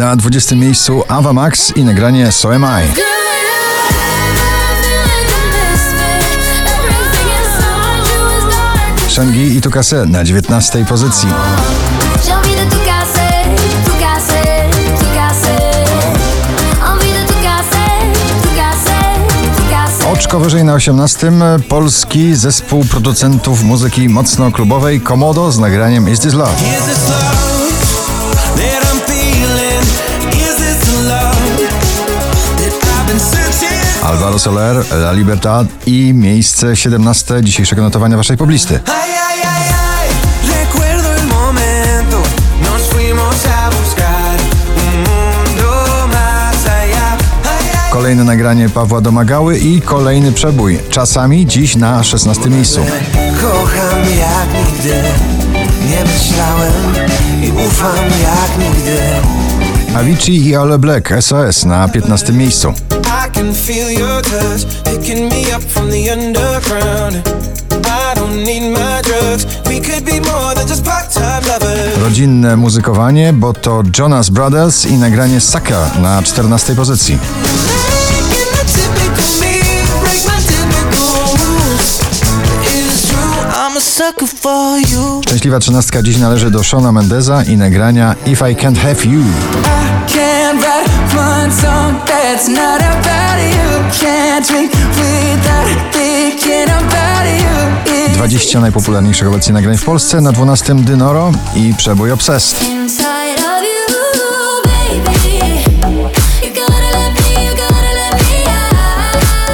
Na 0.00 0.16
20 0.16 0.56
miejscu 0.56 1.02
Ava 1.08 1.32
Max 1.32 1.72
i 1.76 1.84
nagranie 1.84 2.32
So 2.32 2.54
Am 2.54 2.64
I. 2.64 3.00
Shangi 9.08 9.56
i 9.56 9.60
Tukase 9.60 10.06
na 10.06 10.24
19 10.24 10.84
pozycji. 10.84 11.28
Oczko 20.12 20.40
wyżej 20.40 20.64
na 20.64 20.74
18 20.74 21.32
polski 21.68 22.36
zespół 22.36 22.84
producentów 22.84 23.62
muzyki 23.62 24.08
mocno 24.08 24.52
klubowej 24.52 25.00
Komodo 25.00 25.52
z 25.52 25.58
nagraniem 25.58 26.08
Is 26.08 26.20
This 26.20 26.34
Love. 26.34 27.29
Alvaro 34.30 34.38
Soler, 34.38 34.84
La 34.92 35.12
Libertad 35.12 35.66
i 35.86 36.14
miejsce 36.14 36.76
17 36.76 37.42
dzisiejszego 37.42 37.82
notowania 37.82 38.16
waszej 38.16 38.36
poblisty. 38.36 38.80
Kolejne 47.90 48.24
nagranie 48.24 48.68
Pawła 48.68 49.00
Domagały 49.00 49.58
i 49.58 49.80
kolejny 49.80 50.32
przebój. 50.32 50.78
Czasami 50.90 51.46
dziś 51.46 51.76
na 51.76 52.04
16 52.04 52.50
miejscu. 52.50 52.80
Kocham 53.40 53.98
jak 53.98 54.66
nigdy. 54.66 54.94
Nie 55.90 56.04
myślałem 56.04 56.72
i 57.42 57.66
ufam 57.66 58.04
jak 58.04 58.68
nigdy. 58.68 58.96
Avicii 59.94 60.46
i 60.48 60.56
Ole 60.56 60.78
Black 60.78 61.12
SOS 61.20 61.64
na 61.64 61.88
15 61.88 62.32
miejscu. 62.32 62.74
I 63.10 63.28
can 63.32 63.54
feel 63.54 63.90
your 63.90 64.22
touch 64.22 64.84
picking 64.84 65.28
me 65.28 65.52
up 65.52 65.62
from 65.62 65.90
the 65.90 66.10
underground. 66.10 67.14
I 67.84 68.14
don't 68.14 68.44
need 68.44 68.72
my 68.72 69.02
drugs. 69.02 69.46
We 69.68 69.80
could 69.80 70.04
be 70.04 70.20
more 70.20 70.54
than 70.54 70.68
just 70.68 70.84
part-time 70.84 71.42
lovers. 71.48 71.98
Rodzinne 72.02 72.56
muzykowanie, 72.56 73.32
bo 73.32 73.52
to 73.52 73.82
Jonas 73.98 74.30
Brothers 74.30 74.86
i 74.86 74.92
nagranie 74.92 75.40
Sucker 75.40 76.00
na 76.02 76.22
14 76.22 76.74
pozycji. 76.74 77.18
Szczęśliwa 85.26 85.58
trzynastka 85.58 86.02
dziś 86.02 86.18
należy 86.18 86.50
do 86.50 86.62
Shona 86.62 86.92
Mendeza 86.92 87.42
i 87.42 87.56
nagrania 87.56 88.14
If 88.26 88.50
I 88.50 88.56
Can't 88.56 88.78
Have 88.78 89.04
You. 89.04 89.20
I 89.20 90.12
can't 90.12 90.60
write 90.60 90.90
one 91.18 91.50
20 98.20 98.60
najpopularniejszych 98.60 99.28
obecnie 99.28 99.52
nagrań 99.54 99.76
w 99.76 99.84
Polsce, 99.84 100.20
na 100.20 100.32
12 100.32 100.74
Dynoro 100.74 101.32
i 101.54 101.74
przebój 101.74 102.12
Obsessed. 102.12 102.64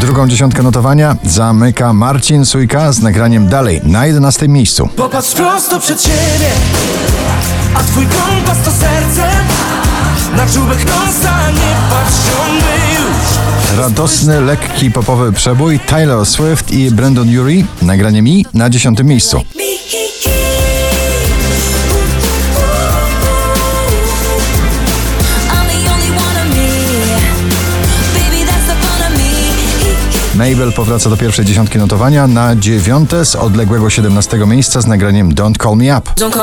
Drugą 0.00 0.28
dziesiątkę 0.28 0.62
notowania 0.62 1.16
zamyka 1.24 1.92
Marcin 1.92 2.44
Sujka 2.44 2.92
z 2.92 3.00
nagraniem 3.00 3.48
Dalej 3.48 3.80
na 3.84 4.06
11 4.06 4.48
miejscu. 4.48 4.88
Popatrz 4.96 5.32
prosto 5.32 5.80
przed 5.80 6.02
siebie, 6.02 6.50
a 7.74 7.82
twój 7.82 8.06
kompas 8.06 8.58
to 8.64 8.70
serce. 8.70 9.30
Na 10.36 10.46
czubek 10.46 10.78
nosa 10.84 11.50
nie 11.50 11.76
patrz. 11.90 12.77
Radosny, 13.76 14.40
lekki 14.40 14.90
popowy 14.90 15.32
przebój. 15.32 15.80
Taylor 15.80 16.26
Swift 16.26 16.70
i 16.70 16.90
Brandon 16.90 17.38
Urie, 17.38 17.64
nagranie 17.82 18.22
Mi 18.22 18.46
na 18.54 18.70
10 18.70 19.02
miejscu. 19.04 19.42
Mabel 30.34 30.72
powraca 30.72 31.10
do 31.10 31.16
pierwszej 31.16 31.44
dziesiątki 31.44 31.78
notowania 31.78 32.26
na 32.26 32.56
dziewiąte 32.56 33.24
z 33.24 33.36
odległego 33.36 33.90
17 33.90 34.46
miejsca 34.46 34.80
z 34.80 34.86
nagraniem 34.86 35.34
Don't 35.34 35.62
Call 35.62 35.76
Me 35.76 35.98
Up. 35.98 36.10
Don't 36.16 36.34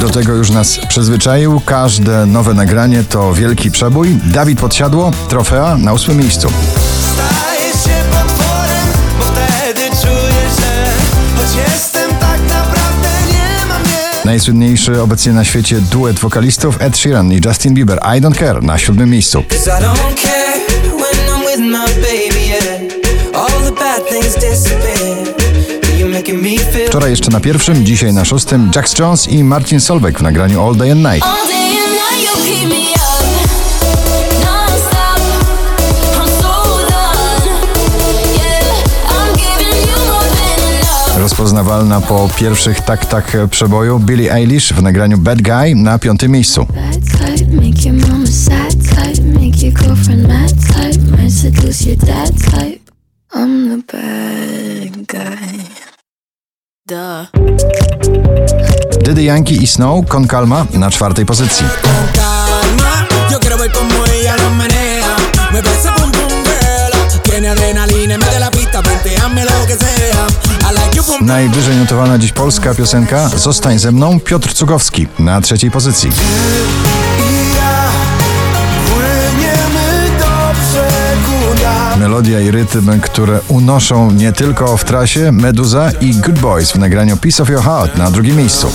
Do 0.00 0.08
tego 0.08 0.32
już 0.32 0.50
nas 0.50 0.78
przyzwyczaił. 0.88 1.60
Każde 1.60 2.26
nowe 2.26 2.54
nagranie 2.54 3.04
to 3.04 3.34
wielki 3.34 3.70
przebój. 3.70 4.18
Dawid 4.24 4.60
Podsiadło, 4.60 5.10
trofea 5.28 5.76
na 5.78 5.92
ósmym 5.92 6.16
miejscu. 6.16 6.48
Staję 7.14 7.72
się 7.72 8.04
potworem, 8.10 8.86
bo 9.18 9.24
wtedy 9.24 9.80
czuję, 9.80 10.42
że 10.58 10.86
choć 11.36 11.72
jestem 11.72 12.10
tak 12.10 12.40
naprawdę 12.40 13.08
nie 13.32 13.66
mam 13.68 13.82
mnie. 13.82 14.24
Najsłynniejszy 14.24 15.02
obecnie 15.02 15.32
na 15.32 15.44
świecie 15.44 15.80
duet 15.80 16.18
wokalistów 16.18 16.82
Ed 16.82 16.98
Sheeran 16.98 17.32
i 17.32 17.40
Justin 17.44 17.74
Bieber 17.74 17.98
I 17.98 18.20
Don't 18.20 18.38
Care 18.38 18.62
na 18.62 18.78
siódmym 18.78 19.10
miejscu. 19.10 19.44
Cause 19.48 19.70
I 19.70 19.82
Wczoraj 26.98 27.12
jeszcze 27.12 27.30
na 27.30 27.40
pierwszym, 27.40 27.84
dzisiaj 27.84 28.12
na 28.12 28.24
szóstym 28.24 28.70
Jax 28.74 28.98
Jones 28.98 29.28
i 29.28 29.44
Martin 29.44 29.80
Solveig 29.80 30.18
w 30.18 30.22
nagraniu 30.22 30.66
All 30.66 30.76
Day 30.76 30.92
and 30.92 31.00
Night. 31.00 31.28
Rozpoznawalna 41.18 42.00
po 42.00 42.30
pierwszych 42.36 42.80
taktach 42.80 43.32
przeboju 43.50 43.98
Billie 43.98 44.32
Eilish 44.32 44.72
w 44.72 44.82
nagraniu 44.82 45.18
Bad 45.18 45.42
Guy 45.42 45.74
na 45.74 45.98
piątym 45.98 46.32
miejscu. 46.32 46.66
I'm 53.34 53.68
the 53.68 53.82
bad 53.86 55.06
guy. 55.06 55.87
Dydy 59.04 59.22
Yankee 59.22 59.62
i 59.62 59.66
Snow 59.66 60.08
Con 60.08 60.28
Calma 60.28 60.66
na 60.74 60.90
czwartej 60.90 61.26
pozycji. 61.26 61.66
Najwyżej 71.20 71.76
notowana 71.76 72.18
dziś 72.18 72.32
polska 72.32 72.74
piosenka. 72.74 73.28
Zostań 73.28 73.78
ze 73.78 73.92
mną 73.92 74.20
Piotr 74.20 74.52
Cugowski 74.52 75.06
na 75.18 75.40
trzeciej 75.40 75.70
pozycji. 75.70 76.10
Melodia 82.18 82.40
i 82.40 82.50
rytm, 82.50 83.00
które 83.00 83.40
unoszą 83.48 84.10
nie 84.10 84.32
tylko 84.32 84.76
w 84.76 84.84
trasie 84.84 85.32
Meduza 85.32 85.90
i 86.00 86.14
Good 86.14 86.38
Boys 86.38 86.72
w 86.72 86.78
nagraniu 86.78 87.16
Piece 87.16 87.42
of 87.42 87.48
Your 87.48 87.62
Heart 87.62 87.96
na 87.98 88.10
drugim 88.10 88.36
miejscu. 88.36 88.70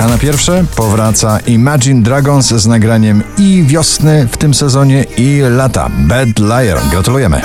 A 0.00 0.06
na 0.06 0.18
pierwsze 0.18 0.64
powraca 0.76 1.38
Imagine 1.46 2.02
Dragons 2.02 2.46
z 2.46 2.66
nagraniem 2.66 3.22
i 3.38 3.64
wiosny 3.66 4.28
w 4.32 4.36
tym 4.36 4.54
sezonie 4.54 5.04
i 5.16 5.40
lata. 5.50 5.90
Bad 5.98 6.38
Liar. 6.38 6.78
Gratulujemy. 6.90 7.42